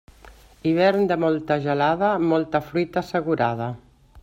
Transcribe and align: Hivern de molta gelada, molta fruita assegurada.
Hivern 0.69 1.03
de 1.11 1.17
molta 1.25 1.59
gelada, 1.67 2.09
molta 2.33 2.63
fruita 2.71 3.03
assegurada. 3.05 3.69